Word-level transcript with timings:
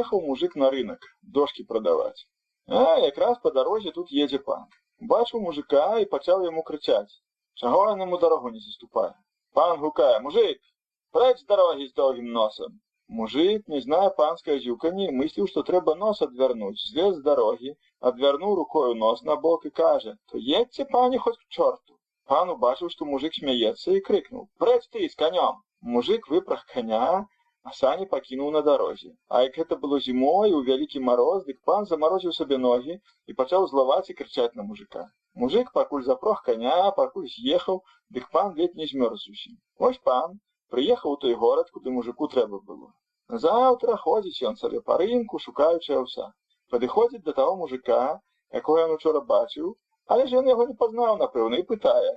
Ехаў 0.00 0.20
мужик 0.26 0.54
на 0.62 0.70
рынок 0.74 1.06
дошкі 1.36 1.64
прадаваць. 1.72 2.26
А 2.80 2.82
якраз 3.02 3.38
па 3.44 3.50
дарозе 3.56 3.92
тут 3.98 4.12
едзе 4.24 4.38
пан. 4.48 4.66
Бачыў 5.12 5.40
мужика 5.46 5.84
і 6.04 6.08
пачаў 6.14 6.44
яму 6.46 6.62
крычаць: 6.70 7.12
Чаго 7.60 7.78
ён 7.92 8.04
яму 8.04 8.18
дарогу 8.24 8.50
не 8.56 8.60
заступае. 8.66 9.12
Пан 9.58 9.78
гукае: 9.84 10.18
мужик, 10.26 10.60
прэч 11.16 11.38
з 11.40 11.46
дарогі 11.52 11.88
з 11.88 11.94
доўгім 12.00 12.28
носам. 12.36 12.78
Мужик, 13.20 13.66
не 13.74 13.80
зная 13.84 14.10
панскае 14.18 14.58
зюканне, 14.66 15.08
мысліў, 15.20 15.48
што 15.52 15.64
трэба 15.70 15.94
нос 16.02 16.22
адвярнуць, 16.26 16.84
злез 16.90 17.16
з 17.16 17.24
дарогі, 17.30 17.72
адвярнуў 18.10 18.54
рукою 18.60 18.92
нос 19.00 19.24
на 19.30 19.36
бок 19.46 19.66
і 19.66 19.72
кажа: 19.82 20.14
То 20.30 20.38
едьце 20.60 20.86
пані 20.92 21.18
хоць 21.24 21.40
к 21.40 21.48
чорту. 21.48 21.98
Пан 22.30 22.54
убачыў, 22.54 22.92
што 22.94 23.08
мужик 23.12 23.34
смяецца 23.40 23.98
і 23.98 24.04
крыкнуў: 24.08 24.46
Прэч 24.62 24.82
ты 24.92 25.08
з 25.08 25.18
канём. 25.24 25.58
Мужик 25.80 26.28
выпраг 26.28 26.64
коня, 26.72 27.26
а 27.64 27.72
сані 27.76 28.06
пакінуў 28.12 28.50
на 28.56 28.60
дарозе. 28.66 29.10
А 29.28 29.42
як 29.46 29.56
гэта 29.60 29.76
было 29.80 30.00
зімой 30.04 30.54
у 30.58 30.60
вялікі 30.68 31.02
мароз, 31.08 31.44
дык 31.48 31.58
пан 31.70 31.88
замарозіў 31.90 32.32
сабе 32.36 32.58
ногі 32.66 32.96
і 33.26 33.36
пачаў 33.40 33.66
злаваць 33.72 34.10
і 34.10 34.16
крычаць 34.20 34.54
на 34.60 34.66
мужика. 34.68 35.02
Мужик 35.34 35.72
пакуль 35.72 36.06
запрог 36.06 36.40
коня, 36.46 36.78
пакуль 36.96 37.28
з'ехаў, 37.34 37.82
дык 38.16 38.30
пан 38.36 38.56
ледь 38.56 38.80
не 38.80 38.86
змёрз 38.92 39.26
зусім. 39.26 39.60
Вось 39.78 40.00
пан 40.08 40.40
прыехаў 40.74 41.18
у 41.18 41.20
той 41.26 41.34
горад, 41.44 41.70
куды 41.76 41.94
мужику 41.98 42.28
трэба 42.32 42.60
было. 42.70 42.90
Заўтра 43.44 43.96
ходзіць 44.04 44.42
ён 44.48 44.56
сабе 44.62 44.80
па 44.88 44.96
рынку, 45.02 45.38
шукаючы 45.46 45.94
аўса. 46.00 46.32
Падыходзіць 46.72 47.22
да 47.28 47.32
таго 47.38 47.54
мужика, 47.62 48.02
якога 48.60 48.88
ён 48.88 48.96
учора 48.96 49.20
бачыў, 49.32 49.70
але 50.06 50.26
ж 50.26 50.40
ён 50.42 50.50
яго 50.50 50.66
не 50.70 50.74
пазнаў, 50.80 51.16
напэўна, 51.22 51.60
і 51.62 51.68
пытае: 51.70 52.12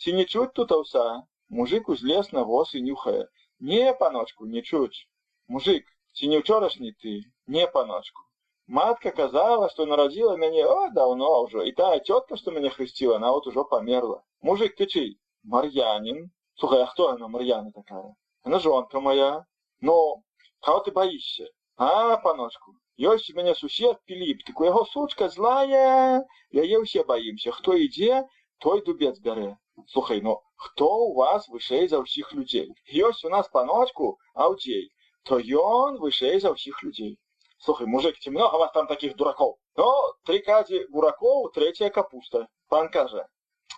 ці 0.00 0.12
не 0.18 0.24
чуць 0.32 0.52
тут 0.60 0.72
аўса? 0.76 1.08
Мужик 1.48 1.88
узлез 1.88 2.32
на 2.36 2.42
воз 2.44 2.74
і 2.74 2.82
нюхае. 2.90 3.24
Не, 3.62 3.92
паночку, 3.92 4.46
не 4.46 4.62
чуць. 4.62 5.06
Мужик, 5.48 5.86
ці 6.12 6.28
не 6.32 6.38
ўчорашні 6.42 6.92
ты? 7.02 7.14
Не, 7.46 7.66
паночку. 7.66 8.22
Матка 8.68 9.10
казала, 9.10 9.68
што 9.72 9.86
нарадзіла 9.90 10.36
мяне 10.36 10.64
о 10.68 10.90
даўно 10.96 11.28
ўжо, 11.44 11.64
і 11.64 11.72
тая 11.72 11.98
цётка, 12.00 12.36
што 12.36 12.52
мяне 12.52 12.70
хрысціла, 12.74 13.18
нават 13.18 13.46
ужо 13.50 13.64
памерла. 13.64 14.22
Мужик, 14.42 14.76
ты 14.76 14.86
чый? 14.86 15.16
Мар'янін. 15.42 16.30
Слухай, 16.60 16.82
а 16.82 16.86
хто 16.86 17.08
яна 17.12 17.28
Мар'яна 17.28 17.72
такая? 17.72 18.14
Яна 18.44 18.58
жонка 18.58 19.00
моя. 19.00 19.46
Ну, 19.80 20.24
каго 20.60 20.80
ты 20.84 20.92
баішся? 20.92 21.46
А, 21.78 22.16
паночку, 22.16 22.74
ёсць 22.98 23.30
у 23.30 23.34
мяне 23.38 23.54
сусед 23.54 23.98
Піліп, 24.04 24.42
тык 24.46 24.60
у 24.60 24.66
яго 24.66 24.84
сучка 24.92 25.28
злая, 25.30 26.26
яе 26.50 26.80
ўсе 26.82 27.04
баімся. 27.06 27.54
Хто 27.54 27.78
ідзе, 27.78 28.26
той 28.58 28.82
дубец 28.82 29.14
бярэ. 29.22 29.54
Слухай, 29.86 30.20
ну 30.20 30.40
хто 30.56 30.88
у 31.06 31.14
вас 31.14 31.48
вышэй 31.48 31.88
за 31.88 32.02
ўсіх 32.02 32.32
людзей? 32.32 32.68
Ёсць 33.06 33.24
у 33.24 33.30
нас 33.34 33.48
паночку 33.48 34.18
аўдзей, 34.34 34.90
то 35.24 35.38
ён 35.38 35.98
вышэй 36.02 36.40
за 36.40 36.52
ўсіх 36.56 36.82
людзей. 36.82 37.16
Слухай, 37.58 37.86
мужик, 37.86 38.18
ці 38.18 38.30
много 38.30 38.58
вас 38.58 38.72
там 38.72 38.86
таких 38.86 39.16
дураков? 39.16 39.56
Ну, 39.76 39.88
три 40.24 40.38
кадзі 40.50 40.86
буракоў, 40.90 41.50
третья 41.54 41.90
капуста. 41.90 42.46
Пан 42.68 42.88
кажа, 42.90 43.26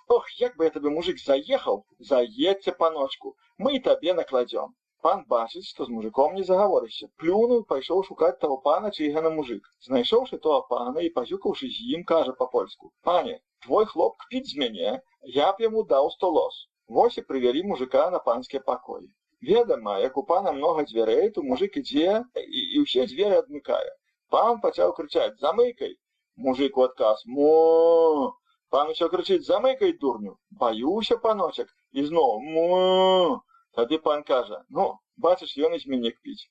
Ох, 0.09 0.29
як 0.41 0.57
бы 0.57 0.65
я 0.65 0.71
табе 0.75 0.91
мужик 0.91 1.19
заехаў, 1.23 1.77
заедьце 2.11 2.73
паночку, 2.79 3.37
мы 3.59 3.75
і 3.77 3.81
табе 3.89 4.15
накладзём. 4.21 4.73
Пан 5.07 5.21
бачыць, 5.33 5.69
што 5.69 5.87
з 5.89 5.95
мужиком 5.97 6.35
не 6.39 6.43
загаворыся. 6.49 7.09
Плюнуў, 7.23 7.61
пайшоў 7.73 8.03
шукаць 8.09 8.41
таго 8.41 8.57
пана, 8.65 8.91
чыйга 8.97 9.23
на 9.27 9.31
мужик. 9.37 9.69
Знайшоўшы 9.87 10.39
того 10.47 10.59
пана 10.73 11.05
і 11.07 11.13
пазюкаўшы 11.19 11.71
з 11.77 11.87
ім, 11.95 12.03
кажа 12.11 12.35
па-польску: 12.41 12.91
Пане, 13.09 13.37
твой 13.67 13.87
хлоп 13.87 14.17
кпіць 14.25 14.51
з 14.53 14.61
мяне, 14.63 14.93
я 15.37 15.53
б 15.53 15.67
яму 15.67 15.85
даў 15.95 16.11
сто 16.17 16.31
лос. 16.37 16.67
Вось 16.89 17.19
і 17.19 17.27
прывялі 17.31 17.63
мужика 17.71 18.11
на 18.11 18.19
панскія 18.19 18.61
пакоі. 18.67 19.09
Ведама, 19.41 19.99
як 19.99 20.17
у 20.17 20.23
пана 20.31 20.53
многа 20.53 20.85
дзвярэй, 20.85 21.31
то 21.31 21.43
мужик 21.43 21.77
ідзе 21.81 22.25
і, 22.37 22.61
і 22.75 22.83
ўсе 22.85 23.07
дзверы 23.09 23.41
адмыкае. 23.43 23.91
Пан 24.35 24.61
пачаў 24.65 24.93
крычаць: 24.99 25.39
замыкай. 25.45 25.95
Мужик 26.37 26.77
у 26.77 26.85
адказ: 26.89 27.23
Мо. 27.27 28.37
Пан 28.75 28.91
усё 28.93 29.09
крычыць: 29.13 29.47
замыкай 29.47 29.93
дурню. 30.03 30.37
Баюся, 30.51 31.17
паночак, 31.25 31.73
і 31.93 32.05
зноў 32.11 32.41
мо. 32.41 33.41
Тады 33.79 33.99
пан 33.99 34.23
кажа: 34.33 34.61
Ну, 34.69 34.87
бачыш, 35.17 35.57
ён 35.69 35.75
і 35.75 35.81
з 35.85 35.91
мяне 35.95 36.13
кпіць. 36.17 36.49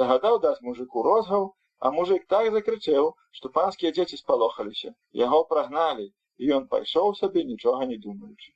Загадаў 0.00 0.40
даць 0.40 0.64
мужику 0.66 1.02
розгаў, 1.06 1.46
а 1.78 1.90
мужик 1.94 2.26
так 2.34 2.50
закрычаў, 2.56 3.14
што 3.30 3.54
панскія 3.56 3.92
дзеці 3.92 4.18
спалохаліся. 4.20 4.92
Яго 5.22 5.44
прагналі, 5.52 6.10
і 6.42 6.50
ён 6.56 6.66
пайшоў 6.74 7.08
сабе, 7.22 7.46
нічога 7.54 7.90
не 7.94 8.00
думаючы. 8.06 8.48